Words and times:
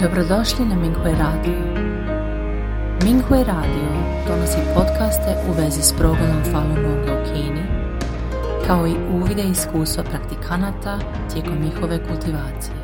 Dobrodošli 0.00 0.64
na 0.64 0.74
Minghui 0.74 1.12
Radio. 1.12 1.52
Minghui 3.04 3.44
Radio 3.44 3.88
donosi 4.28 4.58
podcaste 4.74 5.36
u 5.48 5.52
vezi 5.52 5.82
s 5.82 5.92
progledom 5.98 6.42
Falun 6.52 6.74
Gonga 6.74 7.12
u 7.12 7.24
Kini, 7.24 7.62
kao 8.66 8.86
i 8.86 8.94
uvide 9.14 9.42
iskustva 9.42 10.04
praktikanata 10.04 10.98
tijekom 11.32 11.58
njihove 11.64 11.98
kultivacije. 12.08 12.76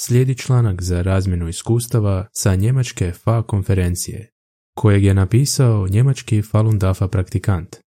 Slijedi 0.00 0.38
članak 0.38 0.82
za 0.82 1.02
razmjenu 1.02 1.48
iskustava 1.48 2.26
sa 2.32 2.54
njemačke 2.54 3.12
FA 3.12 3.42
konferencije, 3.42 4.30
kojeg 4.74 5.04
je 5.04 5.14
napisao 5.14 5.88
njemački 5.88 6.42
Falun 6.42 6.78
Dafa 6.78 7.08
praktikant 7.08 7.83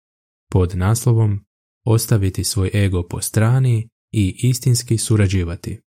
pod 0.55 0.75
naslovom 0.75 1.39
Ostaviti 1.85 2.43
svoj 2.43 2.71
ego 2.73 3.07
po 3.07 3.21
strani 3.21 3.89
i 4.11 4.35
istinski 4.37 4.97
surađivati. 4.97 5.81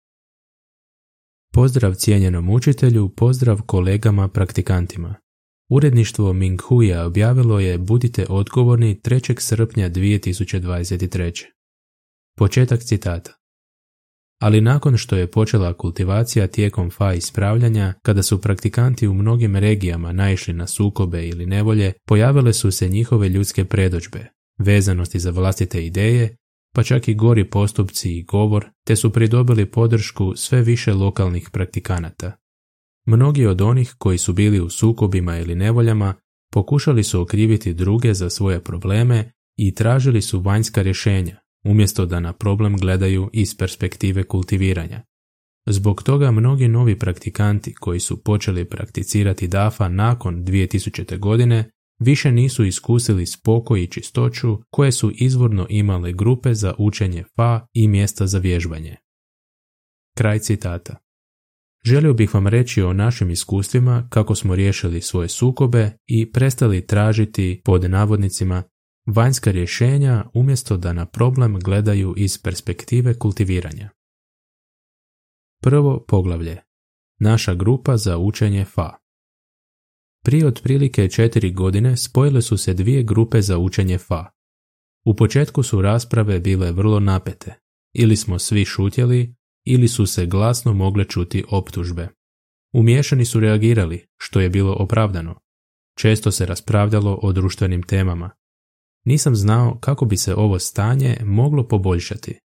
Pozdrav 1.52 1.95
cijenjenom 1.95 2.51
učitelju, 2.51 3.09
pozdrav 3.09 3.62
kolegama 3.62 4.29
praktikantima. 4.29 5.15
Uredništvo 5.71 6.33
Minghuja 6.33 7.05
objavilo 7.07 7.60
je 7.60 7.79
Budite 7.79 8.27
odgovorni 8.29 9.01
3. 9.05 9.41
srpnja 9.41 9.91
2023. 9.91 11.45
Početak 12.37 12.83
citata. 12.83 13.33
Ali 14.41 14.60
nakon 14.60 14.96
što 14.96 15.16
je 15.16 15.30
počela 15.30 15.77
kultivacija 15.77 16.46
tijekom 16.46 16.91
fa 16.91 17.15
ispravljanja, 17.15 17.95
kada 18.02 18.23
su 18.23 18.41
praktikanti 18.41 19.09
u 19.09 19.15
mnogim 19.15 19.57
regijama 19.57 20.12
naišli 20.12 20.55
na 20.55 20.66
sukobe 20.66 21.29
ili 21.29 21.46
nevolje, 21.46 21.93
pojavile 22.07 22.52
su 22.52 22.71
se 22.71 22.88
njihove 22.88 23.29
ljudske 23.29 23.65
predođbe, 23.65 24.35
vezanosti 24.59 25.19
za 25.19 25.30
vlastite 25.30 25.87
ideje, 25.87 26.37
pa 26.74 26.83
čak 26.83 27.09
i 27.09 27.15
gori 27.15 27.51
postupci 27.51 28.10
i 28.10 28.23
govor, 28.23 28.66
te 28.87 28.96
su 28.96 29.12
pridobili 29.12 29.71
podršku 29.71 30.32
sve 30.37 30.62
više 30.62 30.95
lokalnih 30.95 31.51
praktikanata. 31.52 32.32
Mnogi 33.07 33.46
od 33.46 33.60
onih 33.60 33.95
koji 33.99 34.18
su 34.18 34.32
bili 34.32 34.60
u 34.60 34.71
sukobima 34.71 35.38
ili 35.38 35.54
nevoljama 35.54 36.15
pokušali 36.52 37.04
su 37.04 37.21
okriviti 37.21 37.74
druge 37.74 38.15
za 38.15 38.30
svoje 38.30 38.60
probleme 38.60 39.32
i 39.57 39.74
tražili 39.74 40.23
su 40.23 40.40
vanjska 40.40 40.82
rješenja, 40.82 41.37
umjesto 41.65 42.07
da 42.07 42.21
na 42.21 42.32
problem 42.32 42.77
gledaju 42.77 43.30
iz 43.32 43.57
perspektive 43.57 44.24
kultiviranja. 44.24 45.02
Zbog 45.66 46.02
toga 46.02 46.30
mnogi 46.30 46.68
novi 46.68 46.99
praktikanti 46.99 47.74
koji 47.74 48.01
su 48.01 48.23
počeli 48.23 48.65
prakticirati 48.65 49.49
DAFA 49.49 49.88
nakon 49.88 50.45
2000. 50.45 51.18
godine 51.18 51.71
više 51.99 52.33
nisu 52.33 52.65
iskusili 52.65 53.27
spokoj 53.27 53.83
i 53.83 53.87
čistoću 53.87 54.59
koje 54.71 54.93
su 54.93 55.13
izvorno 55.15 55.66
imale 55.71 56.13
grupe 56.13 56.55
za 56.55 56.75
učenje 56.79 57.25
FA 57.37 57.66
i 57.73 57.89
mjesta 57.89 58.27
za 58.27 58.39
vježbanje. 58.39 58.97
Kraj 60.17 60.39
citata. 60.39 60.97
Želio 61.85 62.15
bih 62.15 62.35
vam 62.35 62.47
reći 62.47 62.83
o 62.83 62.93
našim 62.93 63.30
iskustvima 63.30 64.09
kako 64.11 64.34
smo 64.34 64.55
riješili 64.55 65.00
svoje 65.00 65.28
sukobe 65.28 65.93
i 66.06 66.33
prestali 66.33 66.87
tražiti 66.87 67.61
pod 67.65 67.91
navodnicima 67.91 68.62
vanjska 69.06 69.50
rješenja 69.50 70.25
umjesto 70.34 70.77
da 70.77 70.93
na 70.93 71.06
problem 71.06 71.59
gledaju 71.59 72.15
iz 72.17 72.43
perspektive 72.43 73.19
kultiviranja. 73.19 73.91
Prvo 75.62 76.05
poglavlje. 76.09 76.62
Naša 77.19 77.55
grupa 77.55 77.97
za 77.97 78.19
učenje 78.19 78.65
FA. 78.65 79.06
Prije 80.27 80.47
otprilike 80.47 81.09
četiri 81.09 81.53
godine 81.53 81.97
spojile 81.97 82.43
su 82.43 82.56
se 82.56 82.75
dvije 82.75 83.03
grupe 83.03 83.43
za 83.43 83.59
učenje 83.59 83.99
FA. 83.99 84.31
U 85.05 85.16
početku 85.16 85.62
su 85.62 85.83
rasprave 85.83 86.41
bile 86.41 86.72
vrlo 86.72 87.00
napete. 87.00 87.55
Ili 87.94 88.16
smo 88.16 88.38
svi 88.38 88.65
šutjeli, 88.65 89.34
ili 89.65 89.88
su 89.88 90.06
se 90.06 90.27
glasno 90.27 90.72
mogle 90.72 91.05
čuti 91.05 91.44
optužbe. 91.50 92.09
Umiješani 92.75 93.25
su 93.25 93.41
reagirali, 93.41 94.06
što 94.19 94.41
je 94.41 94.50
bilo 94.50 94.77
opravdano. 94.78 95.41
Često 95.99 96.31
se 96.31 96.47
raspravljalo 96.47 97.19
o 97.23 97.33
društvenim 97.33 97.83
temama. 97.83 98.31
Nisam 99.05 99.37
znao 99.37 99.79
kako 99.81 100.05
bi 100.05 100.17
se 100.17 100.34
ovo 100.34 100.59
stanje 100.59 101.17
moglo 101.25 101.69
poboljšati. 101.69 102.39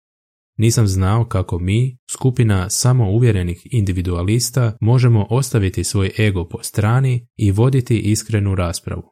Nisam 0.58 0.86
znao 0.86 1.24
kako 1.24 1.58
mi, 1.58 1.98
skupina 2.10 2.70
samouvjerenih 2.70 3.66
individualista, 3.70 4.76
možemo 4.80 5.26
ostaviti 5.30 5.84
svoj 5.84 6.10
ego 6.18 6.48
po 6.48 6.62
strani 6.62 7.28
i 7.36 7.50
voditi 7.50 7.98
iskrenu 7.98 8.54
raspravu. 8.54 9.02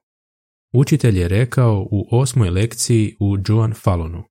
Učitelj 0.73 1.19
je 1.19 1.29
rekao 1.29 1.89
u 1.91 2.09
osmoj 2.11 2.51
lekciji 2.51 3.17
u 3.21 3.37
Joan 3.49 3.75
Falunu. 3.75 4.23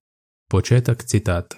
Početak 0.50 1.04
citata. 1.04 1.56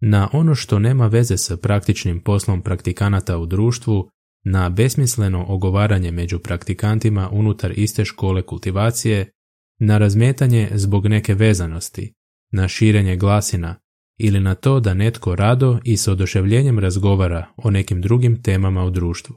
Na 0.00 0.28
ono 0.32 0.54
što 0.54 0.78
nema 0.78 1.06
veze 1.06 1.36
sa 1.36 1.56
praktičnim 1.56 2.20
poslom 2.20 2.62
praktikanata 2.62 3.38
u 3.38 3.46
društvu, 3.46 4.08
na 4.44 4.68
besmisleno 4.68 5.44
ogovaranje 5.48 6.10
među 6.10 6.38
praktikantima 6.38 7.30
unutar 7.32 7.72
iste 7.78 8.04
škole 8.04 8.42
kultivacije, 8.42 9.30
na 9.78 9.98
razmetanje 9.98 10.68
zbog 10.74 11.06
neke 11.06 11.34
vezanosti, 11.34 12.14
na 12.52 12.68
širenje 12.68 13.16
glasina 13.16 13.79
ili 14.20 14.40
na 14.40 14.54
to 14.54 14.80
da 14.80 14.94
netko 14.94 15.34
rado 15.34 15.78
i 15.84 15.96
s 15.96 16.08
oduševljenjem 16.08 16.78
razgovara 16.78 17.46
o 17.56 17.70
nekim 17.70 18.00
drugim 18.00 18.42
temama 18.42 18.84
u 18.84 18.90
društvu. 18.90 19.36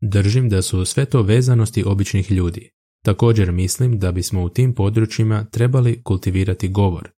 Držim 0.00 0.48
da 0.48 0.62
su 0.62 0.84
sve 0.84 1.04
to 1.04 1.22
vezanosti 1.22 1.84
običnih 1.86 2.30
ljudi. 2.30 2.70
Također 3.04 3.52
mislim 3.52 3.98
da 3.98 4.12
bismo 4.12 4.42
u 4.42 4.48
tim 4.48 4.74
područjima 4.74 5.44
trebali 5.44 6.02
kultivirati 6.02 6.68
govor. 6.68 7.10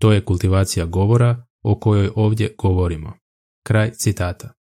To 0.00 0.12
je 0.12 0.24
kultivacija 0.24 0.86
govora 0.86 1.46
o 1.62 1.80
kojoj 1.80 2.10
ovdje 2.14 2.54
govorimo. 2.58 3.12
Kraj 3.66 3.90
citata. 3.90 4.52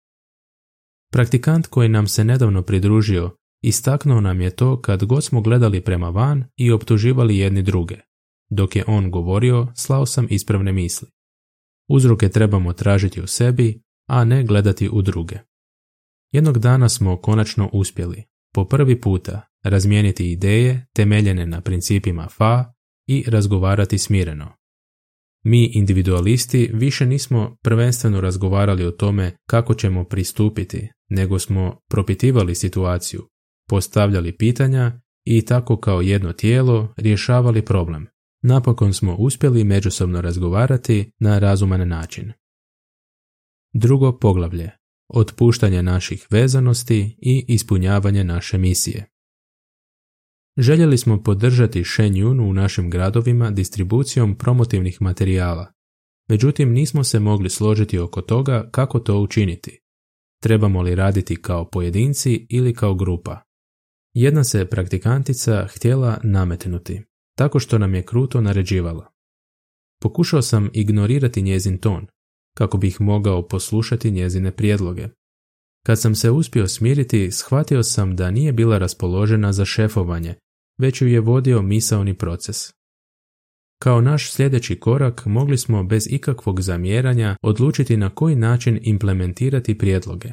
Praktikant 1.12 1.68
koji 1.68 1.90
nam 1.90 2.08
se 2.08 2.24
nedavno 2.24 2.62
pridružio 2.62 3.36
istaknuo 3.64 4.22
nam 4.22 4.42
je 4.42 4.50
to 4.50 4.82
kad 4.82 5.06
god 5.06 5.24
smo 5.24 5.42
gledali 5.42 5.82
prema 5.82 6.10
van 6.10 6.44
i 6.58 6.72
optuživali 6.72 7.38
jedni 7.38 7.62
druge. 7.62 7.96
Dok 8.50 8.76
je 8.76 8.84
on 8.88 9.12
govorio, 9.12 9.68
slao 9.76 10.06
sam 10.06 10.28
ispravne 10.30 10.72
misli. 10.72 11.08
Uzroke 11.90 12.30
trebamo 12.30 12.74
tražiti 12.74 13.22
u 13.22 13.28
sebi, 13.28 13.82
a 14.08 14.24
ne 14.24 14.44
gledati 14.44 14.90
u 14.90 15.02
druge. 15.02 15.36
Jednog 16.32 16.60
dana 16.60 16.90
smo 16.90 17.18
konačno 17.18 17.70
uspjeli, 17.74 18.24
po 18.54 18.66
prvi 18.66 19.02
puta, 19.02 19.42
razmijeniti 19.64 20.32
ideje 20.32 20.86
temeljene 20.94 21.46
na 21.46 21.62
principima 21.62 22.28
FA 22.30 22.74
i 23.08 23.24
razgovarati 23.28 23.98
smireno. 23.98 24.52
Mi 25.46 25.72
individualisti 25.74 26.70
više 26.74 27.06
nismo 27.06 27.58
prvenstveno 27.62 28.22
razgovarali 28.22 28.86
o 28.86 28.92
tome 28.92 29.36
kako 29.50 29.74
ćemo 29.74 30.04
pristupiti, 30.04 30.90
nego 31.10 31.40
smo 31.40 31.80
propitivali 31.90 32.56
situaciju, 32.56 33.28
postavljali 33.70 34.38
pitanja 34.38 35.02
i 35.26 35.46
tako 35.46 35.78
kao 35.78 36.02
jedno 36.02 36.34
tijelo 36.34 36.94
rješavali 36.98 37.66
problem. 37.66 38.08
Napokon 38.46 38.94
smo 38.94 39.16
uspjeli 39.16 39.64
međusobno 39.64 40.22
razgovarati 40.22 41.12
na 41.20 41.40
razuman 41.40 41.88
način. 41.88 42.32
Drugo 43.74 44.20
poglavlje. 44.20 44.72
Otpuštanje 45.10 45.84
naših 45.84 46.28
vezanosti 46.30 47.18
i 47.22 47.46
ispunjavanje 47.48 48.24
naše 48.24 48.58
misije. 48.58 49.10
Željeli 50.58 50.98
smo 50.98 51.24
podržati 51.24 51.84
Shen 51.84 52.14
Yun 52.14 52.50
u 52.50 52.54
našim 52.54 52.90
gradovima 52.90 53.52
distribucijom 53.52 54.36
promotivnih 54.38 55.02
materijala. 55.02 55.74
Međutim, 56.30 56.72
nismo 56.72 57.04
se 57.04 57.20
mogli 57.20 57.50
složiti 57.50 58.00
oko 58.00 58.22
toga 58.22 58.70
kako 58.72 59.00
to 59.00 59.20
učiniti. 59.20 59.80
Trebamo 60.42 60.82
li 60.82 60.96
raditi 60.96 61.42
kao 61.42 61.70
pojedinci 61.70 62.48
ili 62.50 62.74
kao 62.74 62.96
grupa? 62.96 63.42
Jedna 64.14 64.44
se 64.44 64.66
praktikantica 64.66 65.68
htjela 65.68 66.20
nametnuti 66.24 67.04
tako 67.36 67.60
što 67.60 67.78
nam 67.78 67.96
je 67.96 68.06
kruto 68.06 68.42
naređivala. 68.42 69.12
Pokušao 70.02 70.42
sam 70.42 70.70
ignorirati 70.74 71.42
njezin 71.42 71.78
ton, 71.78 72.08
kako 72.58 72.78
bih 72.78 73.02
mogao 73.02 73.48
poslušati 73.48 74.12
njezine 74.12 74.52
prijedloge. 74.52 75.08
Kad 75.86 76.02
sam 76.02 76.16
se 76.16 76.32
uspio 76.32 76.68
smiriti, 76.68 77.32
shvatio 77.32 77.84
sam 77.84 78.16
da 78.16 78.32
nije 78.32 78.54
bila 78.54 78.78
raspoložena 78.78 79.54
za 79.54 79.66
šefovanje, 79.66 80.36
već 80.78 81.02
ju 81.02 81.08
je 81.08 81.20
vodio 81.20 81.62
misaoni 81.62 82.18
proces. 82.18 82.74
Kao 83.82 84.02
naš 84.02 84.32
sljedeći 84.32 84.80
korak 84.80 85.26
mogli 85.26 85.58
smo 85.58 85.84
bez 85.84 86.08
ikakvog 86.10 86.62
zamjeranja 86.62 87.36
odlučiti 87.42 87.98
na 87.98 88.10
koji 88.10 88.36
način 88.36 88.80
implementirati 88.82 89.78
prijedloge. 89.78 90.30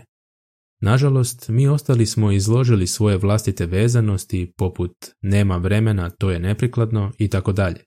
Nažalost, 0.80 1.48
mi 1.48 1.68
ostali 1.68 2.06
smo 2.06 2.32
izložili 2.32 2.86
svoje 2.86 3.16
vlastite 3.16 3.66
vezanosti 3.66 4.52
poput 4.56 4.92
nema 5.20 5.56
vremena, 5.56 6.10
to 6.10 6.30
je 6.30 6.38
neprikladno 6.38 7.12
i 7.18 7.28
tako 7.28 7.52
dalje. 7.52 7.84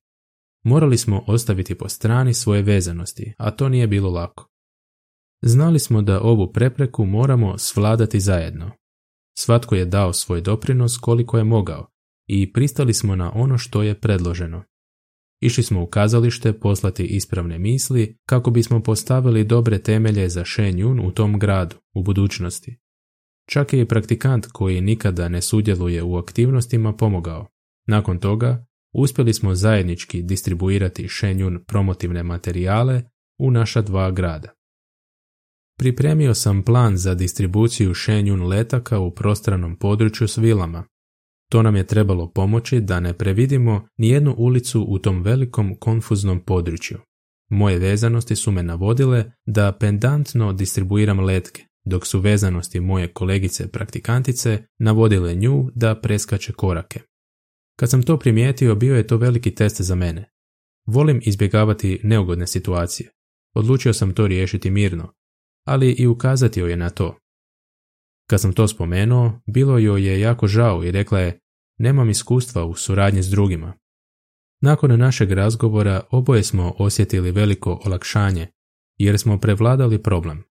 Morali 0.63 0.97
smo 0.97 1.23
ostaviti 1.27 1.75
po 1.75 1.89
strani 1.89 2.33
svoje 2.33 2.61
vezanosti, 2.61 3.33
a 3.37 3.51
to 3.51 3.69
nije 3.69 3.87
bilo 3.87 4.09
lako. 4.09 4.49
Znali 5.41 5.79
smo 5.79 6.01
da 6.01 6.21
ovu 6.21 6.51
prepreku 6.53 7.05
moramo 7.05 7.57
svladati 7.57 8.19
zajedno. 8.19 8.71
Svatko 9.37 9.75
je 9.75 9.85
dao 9.85 10.13
svoj 10.13 10.41
doprinos 10.41 10.97
koliko 10.97 11.37
je 11.37 11.43
mogao 11.43 11.87
i 12.27 12.53
pristali 12.53 12.93
smo 12.93 13.15
na 13.15 13.31
ono 13.35 13.57
što 13.57 13.83
je 13.83 13.99
predloženo. 13.99 14.63
Išli 15.41 15.63
smo 15.63 15.83
u 15.83 15.87
kazalište 15.87 16.59
poslati 16.59 17.05
ispravne 17.05 17.59
misli 17.59 18.17
kako 18.25 18.51
bismo 18.51 18.83
postavili 18.83 19.43
dobre 19.43 19.79
temelje 19.79 20.29
za 20.29 20.43
Shen 20.45 20.75
Yun 20.75 21.07
u 21.07 21.11
tom 21.11 21.39
gradu, 21.39 21.75
u 21.93 22.03
budućnosti. 22.03 22.82
Čak 23.45 23.73
je 23.73 23.81
i 23.81 23.87
praktikant 23.87 24.47
koji 24.47 24.81
nikada 24.81 25.29
ne 25.29 25.41
sudjeluje 25.41 26.03
u 26.03 26.17
aktivnostima 26.17 26.93
pomogao. 26.93 27.47
Nakon 27.87 28.19
toga, 28.19 28.65
uspjeli 28.93 29.33
smo 29.33 29.55
zajednički 29.55 30.21
distribuirati 30.21 31.07
Shen 31.09 31.37
Yun 31.37 31.63
promotivne 31.65 32.23
materijale 32.23 33.03
u 33.39 33.51
naša 33.51 33.81
dva 33.81 34.11
grada. 34.11 34.49
Pripremio 35.77 36.33
sam 36.33 36.63
plan 36.63 36.97
za 36.97 37.13
distribuciju 37.13 37.93
Shen 37.93 38.25
Yun 38.25 38.47
letaka 38.47 38.99
u 38.99 39.11
prostranom 39.11 39.75
području 39.75 40.27
s 40.27 40.37
vilama, 40.37 40.83
to 41.53 41.61
nam 41.61 41.75
je 41.75 41.87
trebalo 41.87 42.31
pomoći 42.31 42.81
da 42.81 42.99
ne 42.99 43.13
previdimo 43.13 43.87
nijednu 43.97 44.35
ulicu 44.37 44.85
u 44.89 44.99
tom 44.99 45.21
velikom 45.21 45.75
konfuznom 45.79 46.39
području. 46.39 46.97
Moje 47.49 47.79
vezanosti 47.79 48.35
su 48.35 48.51
me 48.51 48.63
navodile 48.63 49.31
da 49.45 49.71
pendantno 49.79 50.53
distribuiram 50.53 51.19
letke, 51.19 51.65
dok 51.85 52.07
su 52.07 52.19
vezanosti 52.19 52.79
moje 52.79 53.13
kolegice 53.13 53.71
praktikantice 53.71 54.63
navodile 54.79 55.35
nju 55.35 55.69
da 55.75 55.95
preskače 55.95 56.53
korake. 56.53 56.99
Kad 57.79 57.89
sam 57.89 58.03
to 58.03 58.19
primijetio, 58.19 58.75
bio 58.75 58.95
je 58.95 59.07
to 59.07 59.17
veliki 59.17 59.55
test 59.55 59.81
za 59.81 59.95
mene. 59.95 60.31
Volim 60.85 61.21
izbjegavati 61.23 61.99
neugodne 62.03 62.47
situacije. 62.47 63.09
Odlučio 63.55 63.93
sam 63.93 64.13
to 64.13 64.27
riješiti 64.27 64.69
mirno, 64.69 65.13
ali 65.65 65.91
i 65.91 66.07
ukazati 66.07 66.59
joj 66.59 66.69
je 66.69 66.77
na 66.77 66.89
to. 66.89 67.17
Kad 68.29 68.41
sam 68.41 68.53
to 68.53 68.67
spomenuo, 68.67 69.41
bilo 69.47 69.77
joj 69.77 70.07
je 70.07 70.19
jako 70.19 70.47
žao 70.47 70.83
i 70.83 70.91
rekla 70.91 71.19
je 71.19 71.39
Nemam 71.77 72.09
iskustva 72.09 72.65
u 72.65 72.75
suradnji 72.75 73.23
s 73.23 73.29
drugima. 73.29 73.73
Nakon 74.61 74.99
našeg 74.99 75.31
razgovora 75.31 76.01
oboje 76.11 76.43
smo 76.43 76.73
osjetili 76.77 77.31
veliko 77.31 77.81
olakšanje, 77.85 78.47
jer 78.97 79.19
smo 79.19 79.39
prevladali 79.39 80.03
problem. 80.03 80.43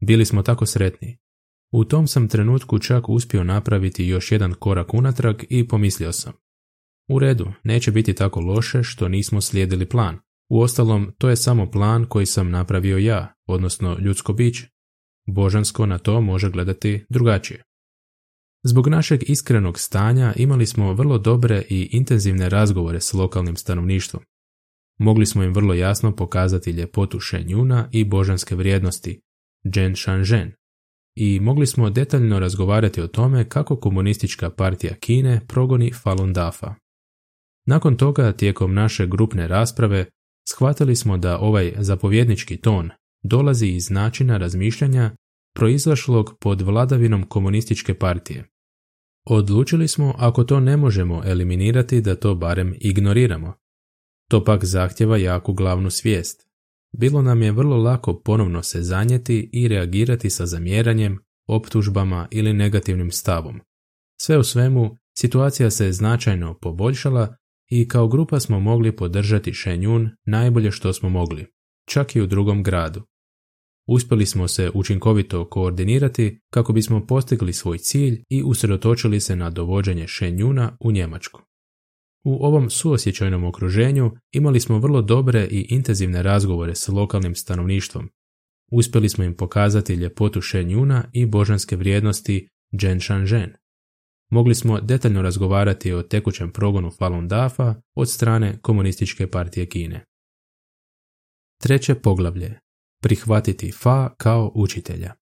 Bili 0.00 0.24
smo 0.24 0.42
tako 0.42 0.66
sretni. 0.66 1.18
U 1.72 1.84
tom 1.84 2.06
sam 2.06 2.28
trenutku 2.28 2.78
čak 2.78 3.08
uspio 3.08 3.44
napraviti 3.44 4.04
još 4.06 4.32
jedan 4.32 4.54
korak 4.54 4.94
unatrag 4.94 5.36
i 5.48 5.68
pomislio 5.68 6.12
sam. 6.12 6.32
U 7.08 7.18
redu, 7.18 7.52
neće 7.64 7.90
biti 7.90 8.14
tako 8.14 8.40
loše 8.40 8.82
što 8.82 9.08
nismo 9.08 9.40
slijedili 9.40 9.88
plan. 9.88 10.18
Uostalom, 10.50 11.12
to 11.18 11.28
je 11.28 11.36
samo 11.36 11.70
plan 11.70 12.04
koji 12.04 12.26
sam 12.26 12.50
napravio 12.50 12.98
ja, 12.98 13.34
odnosno 13.46 13.98
ljudsko 13.98 14.32
biće. 14.32 14.68
Božansko 15.26 15.86
na 15.86 15.98
to 15.98 16.20
može 16.20 16.50
gledati 16.50 17.04
drugačije. 17.08 17.62
Zbog 18.62 18.88
našeg 18.88 19.30
iskrenog 19.30 19.78
stanja 19.78 20.32
imali 20.36 20.66
smo 20.66 20.92
vrlo 20.92 21.18
dobre 21.18 21.62
i 21.68 21.88
intenzivne 21.92 22.48
razgovore 22.48 23.00
s 23.00 23.12
lokalnim 23.12 23.56
stanovništvom. 23.56 24.22
Mogli 24.98 25.26
smo 25.26 25.42
im 25.42 25.54
vrlo 25.54 25.74
jasno 25.74 26.16
pokazati 26.16 26.70
ljepotu 26.70 27.20
Shenjuna 27.20 27.88
i 27.92 28.04
božanske 28.04 28.54
vrijednosti, 28.54 29.20
Zhen 29.74 29.96
Shanzhen, 29.96 30.52
i 31.20 31.40
mogli 31.40 31.66
smo 31.66 31.90
detaljno 31.90 32.38
razgovarati 32.38 33.00
o 33.00 33.06
tome 33.06 33.48
kako 33.48 33.76
komunistička 33.76 34.50
partija 34.50 34.94
Kine 34.94 35.40
progoni 35.48 35.92
Falun 35.92 36.32
Dafa. 36.32 36.74
Nakon 37.66 37.96
toga, 37.96 38.32
tijekom 38.32 38.74
naše 38.74 39.06
grupne 39.06 39.48
rasprave, 39.48 40.06
shvatili 40.48 40.96
smo 40.96 41.18
da 41.18 41.38
ovaj 41.38 41.74
zapovjednički 41.78 42.56
ton 42.56 42.90
dolazi 43.22 43.66
iz 43.66 43.90
načina 43.90 44.36
razmišljanja 44.36 45.10
proizlašlog 45.54 46.38
pod 46.40 46.60
vladavinom 46.60 47.22
komunističke 47.28 47.94
partije. 47.94 48.44
Odlučili 49.26 49.88
smo 49.88 50.14
ako 50.18 50.44
to 50.44 50.60
ne 50.60 50.76
možemo 50.76 51.22
eliminirati 51.24 52.00
da 52.00 52.16
to 52.16 52.34
barem 52.34 52.74
ignoriramo. 52.80 53.54
To 54.30 54.44
pak 54.44 54.64
zahtjeva 54.64 55.16
jaku 55.16 55.52
glavnu 55.52 55.90
svijest. 55.90 56.47
Bilo 57.00 57.22
nam 57.22 57.42
je 57.42 57.52
vrlo 57.52 57.76
lako 57.76 58.20
ponovno 58.20 58.62
se 58.62 58.82
zanijeti 58.82 59.50
i 59.52 59.68
reagirati 59.68 60.30
sa 60.30 60.46
zamjeranjem, 60.46 61.18
optužbama 61.46 62.28
ili 62.30 62.52
negativnim 62.52 63.10
stavom. 63.10 63.60
Sve 64.20 64.38
u 64.38 64.44
svemu, 64.44 64.96
situacija 65.18 65.70
se 65.70 65.92
značajno 65.92 66.58
poboljšala 66.58 67.36
i 67.70 67.88
kao 67.88 68.08
grupa 68.08 68.40
smo 68.40 68.60
mogli 68.60 68.96
podržati 68.96 69.54
Shenjun 69.54 70.10
najbolje 70.26 70.70
što 70.70 70.92
smo 70.92 71.08
mogli, 71.08 71.46
čak 71.88 72.16
i 72.16 72.20
u 72.20 72.26
drugom 72.26 72.62
gradu. 72.62 73.02
Uspjeli 73.88 74.26
smo 74.26 74.48
se 74.48 74.70
učinkovito 74.74 75.48
koordinirati 75.48 76.40
kako 76.50 76.72
bismo 76.72 77.06
postigli 77.06 77.52
svoj 77.52 77.78
cilj 77.78 78.22
i 78.28 78.42
usredotočili 78.42 79.20
se 79.20 79.36
na 79.36 79.50
dovođenje 79.50 80.06
Shenjuna 80.08 80.76
u 80.80 80.92
Njemačku. 80.92 81.47
U 82.28 82.38
ovom 82.40 82.70
suosjećajnom 82.70 83.44
okruženju 83.44 84.12
imali 84.32 84.60
smo 84.60 84.78
vrlo 84.78 85.02
dobre 85.02 85.48
i 85.50 85.66
intenzivne 85.70 86.22
razgovore 86.22 86.74
s 86.74 86.88
lokalnim 86.88 87.34
stanovništvom. 87.34 88.10
Uspjeli 88.70 89.08
smo 89.08 89.24
im 89.24 89.36
pokazati 89.36 89.94
ljepotu 89.94 90.40
Shenjuna 90.42 91.04
i 91.12 91.26
božanske 91.26 91.76
vrijednosti 91.76 92.48
Zhen. 93.26 93.52
Mogli 94.30 94.54
smo 94.54 94.80
detaljno 94.80 95.22
razgovarati 95.22 95.92
o 95.92 96.02
tekućem 96.02 96.52
progonu 96.52 96.90
Falun 96.90 97.28
Dafa 97.28 97.74
od 97.94 98.10
strane 98.10 98.58
Komunističke 98.62 99.30
partije 99.30 99.66
Kine. 99.66 100.04
Treće 101.62 101.94
poglavlje 101.94 102.58
prihvatiti 103.02 103.72
Fa 103.72 104.14
kao 104.18 104.52
učitelja. 104.54 105.14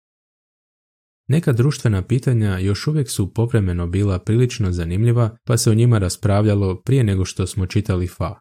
Neka 1.27 1.51
društvena 1.53 2.01
pitanja 2.01 2.57
još 2.57 2.87
uvijek 2.87 3.09
su 3.09 3.33
povremeno 3.33 3.87
bila 3.87 4.19
prilično 4.19 4.71
zanimljiva, 4.71 5.37
pa 5.43 5.57
se 5.57 5.71
o 5.71 5.73
njima 5.73 5.97
raspravljalo 5.97 6.81
prije 6.81 7.03
nego 7.03 7.25
što 7.25 7.47
smo 7.47 7.65
čitali 7.65 8.07
Fa. 8.07 8.39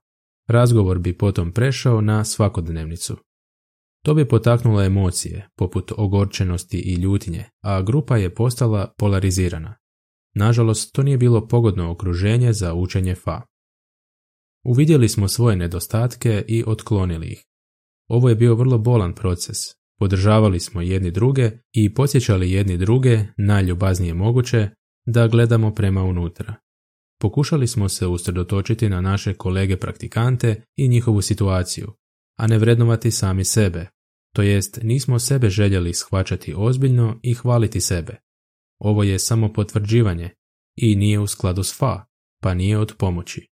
Razgovor 0.48 0.98
bi 0.98 1.18
potom 1.18 1.52
prešao 1.52 2.00
na 2.00 2.24
svakodnevnicu. 2.24 3.16
To 4.04 4.14
bi 4.14 4.28
potaknulo 4.28 4.82
emocije, 4.82 5.48
poput 5.56 5.92
ogorčenosti 5.96 6.78
i 6.78 6.94
ljutnje, 6.94 7.44
a 7.62 7.82
grupa 7.82 8.16
je 8.16 8.34
postala 8.34 8.92
polarizirana. 8.98 9.74
Nažalost, 10.34 10.92
to 10.92 11.02
nije 11.02 11.18
bilo 11.18 11.48
pogodno 11.48 11.90
okruženje 11.90 12.52
za 12.52 12.74
učenje 12.74 13.14
Fa. 13.14 13.42
Uvidjeli 14.64 15.08
smo 15.08 15.28
svoje 15.28 15.56
nedostatke 15.56 16.44
i 16.48 16.64
otklonili 16.66 17.26
ih. 17.26 17.44
Ovo 18.08 18.28
je 18.28 18.34
bio 18.34 18.54
vrlo 18.54 18.78
bolan 18.78 19.14
proces. 19.14 19.56
Podržavali 20.04 20.60
smo 20.60 20.82
jedni 20.82 21.10
druge 21.10 21.50
i 21.72 21.94
podsjećali 21.94 22.50
jedni 22.50 22.76
druge, 22.76 23.24
najljubaznije 23.36 24.14
moguće, 24.14 24.70
da 25.06 25.28
gledamo 25.28 25.74
prema 25.74 26.02
unutra. 26.02 26.54
Pokušali 27.20 27.66
smo 27.66 27.88
se 27.88 28.06
usredotočiti 28.06 28.88
na 28.88 29.00
naše 29.00 29.34
kolege 29.34 29.76
praktikante 29.76 30.62
i 30.76 30.88
njihovu 30.88 31.22
situaciju, 31.22 31.92
a 32.38 32.46
ne 32.46 32.58
vrednovati 32.58 33.10
sami 33.10 33.44
sebe, 33.44 33.88
to 34.34 34.42
jest 34.42 34.78
nismo 34.82 35.18
sebe 35.18 35.48
željeli 35.48 35.94
shvaćati 35.94 36.54
ozbiljno 36.56 37.20
i 37.22 37.34
hvaliti 37.34 37.80
sebe. 37.80 38.16
Ovo 38.78 39.02
je 39.02 39.18
samo 39.18 39.52
potvrđivanje 39.52 40.30
i 40.76 40.96
nije 40.96 41.18
u 41.18 41.26
skladu 41.26 41.62
s 41.62 41.78
fa, 41.78 42.04
pa 42.42 42.54
nije 42.54 42.78
od 42.78 42.94
pomoći. 42.98 43.48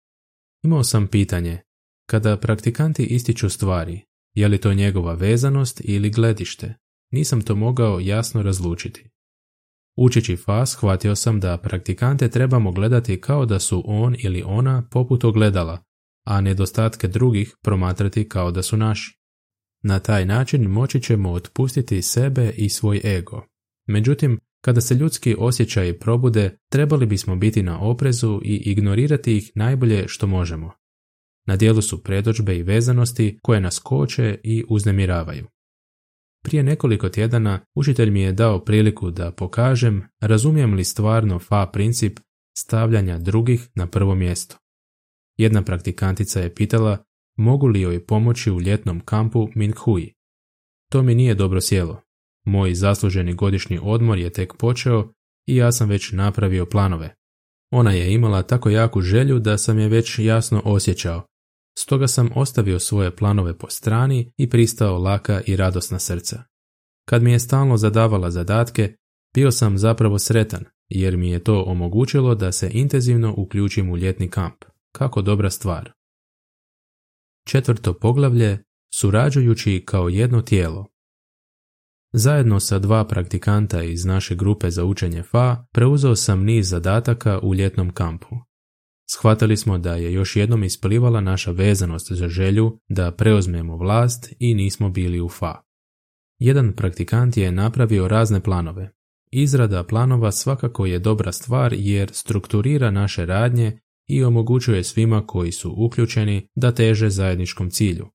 Imao 0.63 0.83
sam 0.83 1.07
pitanje, 1.07 1.61
kada 2.09 2.37
praktikanti 2.37 3.03
ističu 3.03 3.49
stvari, 3.49 4.08
je 4.39 4.47
li 4.47 4.57
to 4.57 4.73
njegova 4.73 5.13
vezanost 5.13 5.81
ili 5.83 6.09
gledište? 6.09 6.73
Nisam 7.11 7.41
to 7.41 7.55
mogao 7.55 7.99
jasno 7.99 8.41
razlučiti. 8.41 9.09
Učeći 9.97 10.37
fa 10.37 10.65
shvatio 10.65 11.15
sam 11.15 11.39
da 11.39 11.57
praktikante 11.57 12.29
trebamo 12.29 12.71
gledati 12.71 13.21
kao 13.21 13.45
da 13.45 13.59
su 13.59 13.83
on 13.85 14.15
ili 14.19 14.43
ona 14.45 14.87
poput 14.91 15.23
ogledala, 15.23 15.83
a 16.25 16.41
nedostatke 16.41 17.07
drugih 17.07 17.55
promatrati 17.63 18.29
kao 18.29 18.51
da 18.51 18.63
su 18.63 18.77
naši. 18.77 19.19
Na 19.83 19.99
taj 19.99 20.25
način 20.25 20.63
moći 20.63 21.01
ćemo 21.01 21.31
otpustiti 21.31 22.01
sebe 22.01 22.53
i 22.57 22.69
svoj 22.69 23.01
ego. 23.03 23.45
Međutim, 23.87 24.39
kada 24.61 24.81
se 24.81 24.95
ljudski 24.95 25.35
osjećaji 25.39 25.99
probude, 25.99 26.57
trebali 26.71 27.05
bismo 27.05 27.35
biti 27.35 27.63
na 27.63 27.79
oprezu 27.79 28.41
i 28.43 28.55
ignorirati 28.55 29.37
ih 29.37 29.51
najbolje 29.55 30.07
što 30.07 30.27
možemo. 30.27 30.71
Na 31.49 31.55
dijelu 31.55 31.81
su 31.81 32.03
predođbe 32.03 32.57
i 32.57 32.63
vezanosti 32.63 33.39
koje 33.41 33.61
nas 33.61 33.79
koče 33.79 34.39
i 34.43 34.63
uznemiravaju. 34.69 35.47
Prije 36.43 36.63
nekoliko 36.63 37.09
tjedana 37.09 37.59
učitelj 37.75 38.09
mi 38.11 38.21
je 38.21 38.31
dao 38.31 38.59
priliku 38.59 39.11
da 39.11 39.31
pokažem 39.31 40.03
razumijem 40.21 40.73
li 40.73 40.83
stvarno 40.83 41.39
fa 41.39 41.69
princip 41.73 42.19
stavljanja 42.57 43.17
drugih 43.17 43.69
na 43.75 43.87
prvo 43.87 44.15
mjesto. 44.15 44.57
Jedna 45.37 45.61
praktikantica 45.61 46.39
je 46.39 46.55
pitala 46.55 47.03
mogu 47.37 47.67
li 47.67 47.81
joj 47.81 48.05
pomoći 48.05 48.51
u 48.51 48.61
ljetnom 48.61 48.99
kampu 48.99 49.49
Minhui. 49.55 50.13
To 50.91 51.03
mi 51.03 51.15
nije 51.15 51.35
dobro 51.35 51.61
sjelo. 51.61 52.01
Moj 52.45 52.73
zasluženi 52.73 53.33
godišnji 53.33 53.79
odmor 53.83 54.17
je 54.17 54.29
tek 54.29 54.53
počeo 54.57 55.13
i 55.47 55.55
ja 55.55 55.71
sam 55.71 55.89
već 55.89 56.11
napravio 56.11 56.65
planove. 56.65 57.15
Ona 57.71 57.91
je 57.91 58.13
imala 58.13 58.43
tako 58.43 58.69
jaku 58.69 59.01
želju 59.01 59.39
da 59.39 59.57
sam 59.57 59.79
je 59.79 59.89
već 59.89 60.19
jasno 60.19 60.61
osjećao 60.65 61.28
Stoga 61.81 62.07
sam 62.07 62.29
ostavio 62.35 62.79
svoje 62.79 63.15
planove 63.15 63.57
po 63.57 63.69
strani 63.69 64.33
i 64.37 64.49
pristao 64.49 64.97
laka 64.97 65.41
i 65.47 65.55
radosna 65.55 65.99
srca. 65.99 66.43
Kad 67.05 67.23
mi 67.23 67.31
je 67.31 67.39
stalno 67.39 67.77
zadavala 67.77 68.31
zadatke, 68.31 68.95
bio 69.33 69.51
sam 69.51 69.77
zapravo 69.77 70.19
sretan, 70.19 70.65
jer 70.89 71.17
mi 71.17 71.29
je 71.29 71.43
to 71.43 71.63
omogućilo 71.63 72.35
da 72.35 72.51
se 72.51 72.69
intenzivno 72.73 73.33
uključim 73.37 73.89
u 73.89 73.97
ljetni 73.97 74.29
kamp. 74.29 74.65
Kako 74.91 75.21
dobra 75.21 75.49
stvar. 75.49 75.91
Četvrto 77.47 77.93
poglavlje, 77.93 78.63
surađujući 78.93 79.83
kao 79.85 80.09
jedno 80.09 80.41
tijelo. 80.41 80.87
Zajedno 82.13 82.59
sa 82.59 82.79
dva 82.79 83.07
praktikanta 83.07 83.83
iz 83.83 84.05
naše 84.05 84.35
grupe 84.35 84.69
za 84.69 84.85
učenje 84.85 85.23
FA 85.23 85.65
preuzeo 85.71 86.15
sam 86.15 86.43
niz 86.43 86.69
zadataka 86.69 87.39
u 87.43 87.55
ljetnom 87.55 87.93
kampu. 87.93 88.48
Shvatili 89.11 89.57
smo 89.57 89.77
da 89.77 89.95
je 89.95 90.13
još 90.13 90.35
jednom 90.35 90.63
isplivala 90.63 91.21
naša 91.21 91.51
vezanost 91.51 92.11
za 92.11 92.27
želju 92.27 92.79
da 92.89 93.11
preuzmemo 93.11 93.77
vlast 93.77 94.33
i 94.39 94.53
nismo 94.53 94.89
bili 94.89 95.21
u 95.21 95.29
FA. 95.29 95.61
Jedan 96.39 96.73
praktikant 96.73 97.37
je 97.37 97.51
napravio 97.51 98.07
razne 98.07 98.43
planove. 98.43 98.91
Izrada 99.31 99.83
planova 99.83 100.31
svakako 100.31 100.85
je 100.85 100.99
dobra 100.99 101.31
stvar 101.31 101.73
jer 101.73 102.09
strukturira 102.13 102.91
naše 102.91 103.25
radnje 103.25 103.79
i 104.07 104.23
omogućuje 104.23 104.83
svima 104.83 105.27
koji 105.27 105.51
su 105.51 105.73
uključeni 105.77 106.47
da 106.55 106.71
teže 106.71 107.09
zajedničkom 107.09 107.69
cilju. 107.69 108.07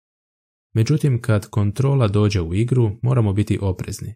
Međutim, 0.75 1.23
kad 1.23 1.51
kontrola 1.51 2.09
dođe 2.09 2.41
u 2.41 2.55
igru, 2.55 2.91
moramo 3.03 3.33
biti 3.33 3.59
oprezni. 3.63 4.15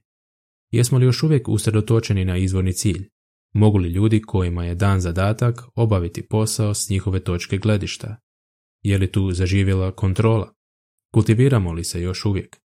Jesmo 0.70 0.98
li 0.98 1.04
još 1.04 1.22
uvijek 1.22 1.48
usredotočeni 1.48 2.24
na 2.24 2.36
izvorni 2.36 2.72
cilj? 2.72 3.08
Mogu 3.54 3.78
li 3.78 3.88
ljudi 3.88 4.22
kojima 4.22 4.64
je 4.64 4.74
dan 4.74 5.00
zadatak 5.00 5.62
obaviti 5.74 6.28
posao 6.28 6.74
s 6.74 6.88
njihove 6.90 7.20
točke 7.20 7.58
gledišta? 7.58 8.16
Je 8.82 8.98
li 8.98 9.12
tu 9.12 9.32
zaživjela 9.32 9.92
kontrola? 9.92 10.54
Kultiviramo 11.14 11.72
li 11.72 11.84
se 11.84 12.00
još 12.00 12.24
uvijek? 12.24 12.56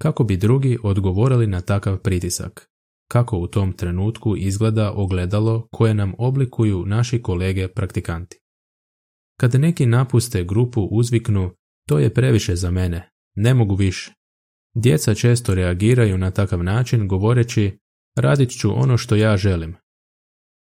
Kako 0.00 0.24
bi 0.24 0.36
drugi 0.36 0.78
odgovorili 0.82 1.46
na 1.46 1.60
takav 1.60 1.98
pritisak? 1.98 2.70
Kako 3.10 3.38
u 3.38 3.46
tom 3.46 3.72
trenutku 3.72 4.36
izgleda 4.36 4.92
ogledalo 4.92 5.68
koje 5.72 5.94
nam 5.94 6.12
oblikuju 6.18 6.84
naši 6.86 7.22
kolege 7.22 7.68
praktikanti? 7.68 8.38
Kad 9.40 9.54
neki 9.54 9.86
napuste 9.86 10.44
grupu 10.44 10.88
uzviknu 10.90 11.54
to 11.88 11.98
je 11.98 12.14
previše 12.14 12.56
za 12.56 12.70
mene, 12.70 13.10
ne 13.34 13.54
mogu 13.54 13.74
više. 13.74 14.12
Djeca 14.74 15.14
često 15.14 15.54
reagiraju 15.54 16.18
na 16.18 16.30
takav 16.30 16.64
način 16.64 17.08
govoreći 17.08 17.78
radit 18.16 18.50
ću 18.50 18.82
ono 18.82 18.96
što 18.96 19.16
ja 19.16 19.36
želim. 19.36 19.76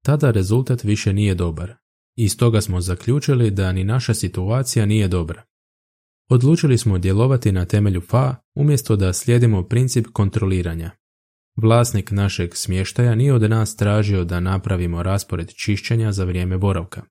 Tada 0.08 0.30
rezultat 0.30 0.84
više 0.84 1.12
nije 1.12 1.34
dobar. 1.34 1.74
I 2.16 2.28
stoga 2.28 2.60
smo 2.60 2.80
zaključili 2.80 3.50
da 3.50 3.72
ni 3.72 3.84
naša 3.84 4.14
situacija 4.14 4.86
nije 4.86 5.08
dobra. 5.08 5.42
Odlučili 6.30 6.78
smo 6.78 6.98
djelovati 6.98 7.52
na 7.52 7.64
temelju 7.64 8.00
FA 8.00 8.36
umjesto 8.54 8.96
da 8.96 9.12
slijedimo 9.12 9.62
princip 9.62 10.06
kontroliranja. 10.12 10.90
Vlasnik 11.56 12.10
našeg 12.10 12.56
smještaja 12.56 13.14
nije 13.14 13.34
od 13.34 13.50
nas 13.50 13.76
tražio 13.76 14.24
da 14.24 14.40
napravimo 14.40 15.02
raspored 15.02 15.52
čišćenja 15.54 16.12
za 16.12 16.24
vrijeme 16.24 16.58
boravka. 16.58 17.02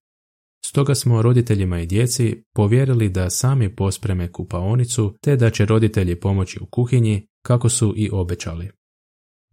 Stoga 0.65 0.95
smo 0.95 1.21
roditeljima 1.21 1.79
i 1.81 1.85
djeci 1.85 2.43
povjerili 2.55 3.09
da 3.09 3.29
sami 3.29 3.75
pospreme 3.75 4.31
kupaonicu 4.31 5.17
te 5.21 5.35
da 5.35 5.49
će 5.49 5.65
roditelji 5.65 6.19
pomoći 6.19 6.59
u 6.61 6.65
kuhinji 6.65 7.27
kako 7.41 7.69
su 7.69 7.93
i 7.97 8.09
obećali. 8.13 8.76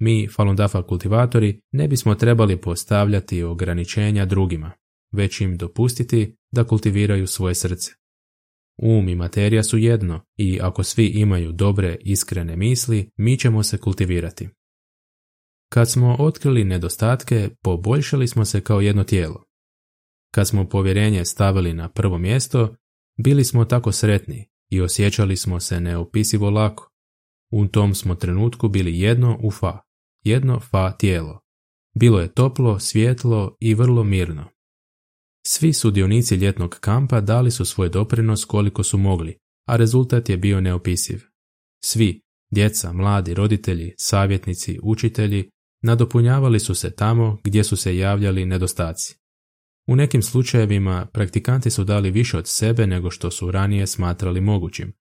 Mi, 0.05 0.29
Falun 0.29 0.57
Dafa 0.57 0.83
kultivatori, 0.83 1.61
ne 1.73 1.89
bismo 1.89 2.15
trebali 2.15 2.61
postavljati 2.61 3.43
ograničenja 3.43 4.25
drugima, 4.25 4.73
već 5.13 5.41
im 5.41 5.57
dopustiti 5.57 6.37
da 6.53 6.65
kultiviraju 6.65 7.27
svoje 7.27 7.55
srce. 7.55 7.93
Um 8.83 9.09
i 9.09 9.15
materija 9.15 9.63
su 9.63 9.79
jedno 9.79 10.25
i 10.37 10.59
ako 10.63 10.83
svi 10.83 11.07
imaju 11.07 11.53
dobre, 11.53 11.97
iskrene 12.01 12.57
misli, 12.57 13.11
mi 13.17 13.39
ćemo 13.39 13.63
se 13.63 13.79
kultivirati. 13.79 14.49
Kad 15.73 15.91
smo 15.91 16.17
otkrili 16.19 16.65
nedostatke, 16.65 17.51
poboljšali 17.63 18.29
smo 18.29 18.45
se 18.45 18.61
kao 18.61 18.81
jedno 18.81 19.05
tijelo. 19.05 19.45
Kad 20.35 20.49
smo 20.49 20.69
povjerenje 20.69 21.25
stavili 21.25 21.73
na 21.73 21.89
prvo 21.89 22.19
mjesto, 22.19 22.75
bili 23.19 23.45
smo 23.45 23.65
tako 23.65 23.93
sretni 23.93 24.49
i 24.71 24.81
osjećali 24.81 25.37
smo 25.37 25.61
se 25.61 25.81
neopisivo 25.81 26.51
lako. 26.51 26.91
U 27.53 27.67
tom 27.67 27.95
smo 27.95 28.15
trenutku 28.15 28.69
bili 28.69 29.01
jedno 29.01 29.39
u 29.43 29.51
fa, 29.51 29.85
jedno 30.25 30.61
fa 30.61 30.93
tijelo. 30.93 31.41
Bilo 31.95 32.21
je 32.21 32.35
toplo, 32.35 32.79
svjetlo 32.79 33.57
i 33.61 33.75
vrlo 33.75 34.05
mirno. 34.05 34.51
Svi 35.47 35.73
sudionici 35.73 36.35
ljetnog 36.35 36.79
kampa 36.81 37.21
dali 37.21 37.51
su 37.51 37.65
svoj 37.65 37.89
doprinos 37.89 38.45
koliko 38.45 38.83
su 38.83 38.99
mogli, 38.99 39.37
a 39.69 39.77
rezultat 39.77 40.29
je 40.29 40.37
bio 40.37 40.61
neopisiv. 40.61 41.21
Svi, 41.85 42.21
djeca, 42.51 42.93
mladi, 42.93 43.35
roditelji, 43.35 43.95
savjetnici, 43.99 44.79
učitelji, 44.83 45.51
nadopunjavali 45.83 46.61
su 46.61 46.75
se 46.75 46.95
tamo 46.95 47.39
gdje 47.45 47.65
su 47.65 47.77
se 47.77 47.97
javljali 47.97 48.47
nedostaci. 48.47 49.17
U 49.87 49.97
nekim 49.97 50.23
slučajevima 50.23 51.07
praktikanti 51.13 51.71
su 51.71 51.85
dali 51.85 52.11
više 52.11 52.39
od 52.39 52.49
sebe 52.49 52.87
nego 52.87 53.11
što 53.11 53.31
su 53.31 53.51
ranije 53.51 53.87
smatrali 53.87 54.41
mogućim, 54.41 54.93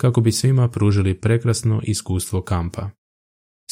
kako 0.00 0.20
bi 0.20 0.32
svima 0.32 0.68
pružili 0.68 1.20
prekrasno 1.20 1.80
iskustvo 1.84 2.42
kampa. 2.42 2.90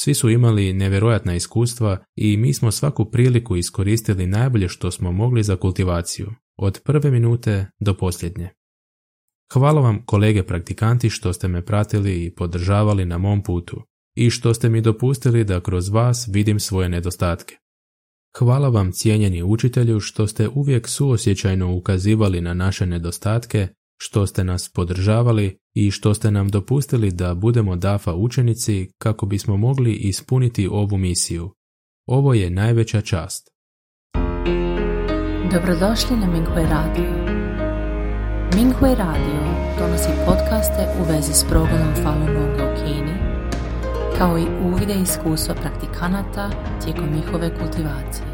Svi 0.02 0.14
su 0.14 0.30
imali 0.30 0.72
nevjerojatna 0.72 1.34
iskustva 1.34 2.04
i 2.16 2.36
mi 2.36 2.54
smo 2.54 2.70
svaku 2.70 3.10
priliku 3.10 3.56
iskoristili 3.56 4.26
najbolje 4.26 4.68
što 4.68 4.90
smo 4.90 5.12
mogli 5.12 5.42
za 5.42 5.56
kultivaciju, 5.56 6.30
od 6.56 6.80
prve 6.84 7.10
minute 7.10 7.66
do 7.80 7.94
posljednje. 7.94 8.50
Hvala 9.52 9.80
vam 9.80 10.02
kolege 10.06 10.42
praktikanti 10.42 11.10
što 11.10 11.32
ste 11.32 11.48
me 11.48 11.64
pratili 11.64 12.24
i 12.24 12.34
podržavali 12.34 13.04
na 13.04 13.18
mom 13.18 13.42
putu 13.42 13.82
i 14.16 14.30
što 14.30 14.54
ste 14.54 14.68
mi 14.68 14.80
dopustili 14.80 15.44
da 15.44 15.60
kroz 15.60 15.88
vas 15.88 16.28
vidim 16.32 16.60
svoje 16.60 16.88
nedostatke. 16.88 17.56
Hvala 18.38 18.68
vam 18.68 18.92
cijenjeni 18.92 19.42
učitelju 19.42 20.00
što 20.00 20.26
ste 20.26 20.48
uvijek 20.48 20.88
suosjećajno 20.88 21.74
ukazivali 21.74 22.40
na 22.40 22.54
naše 22.54 22.86
nedostatke, 22.86 23.68
što 24.02 24.26
ste 24.26 24.44
nas 24.44 24.68
podržavali 24.68 25.58
i 25.74 25.90
što 25.90 26.14
ste 26.14 26.30
nam 26.30 26.48
dopustili 26.48 27.10
da 27.10 27.34
budemo 27.34 27.76
DAFA 27.76 28.14
učenici 28.14 28.90
kako 28.98 29.26
bismo 29.26 29.56
mogli 29.56 29.92
ispuniti 29.92 30.68
ovu 30.68 30.96
misiju. 30.98 31.50
Ovo 32.06 32.34
je 32.34 32.50
najveća 32.50 33.00
čast. 33.00 33.50
Dobrodošli 35.52 36.16
na 36.16 36.26
Minghui 36.26 36.62
Radio. 36.62 37.10
Minghui 38.56 38.94
Radio 38.94 39.40
donosi 39.78 40.08
podcaste 40.26 40.86
u 41.00 41.12
vezi 41.12 41.32
s 41.32 41.44
programom 41.44 41.94
Falun 42.02 42.26
Gonga 42.26 42.72
u 42.72 42.76
Kini, 42.76 43.14
kao 44.18 44.38
i 44.38 44.46
uvide 44.64 44.94
iskustva 45.02 45.54
praktikanata 45.54 46.50
tijekom 46.84 47.14
njihove 47.14 47.58
kultivacije. 47.58 48.29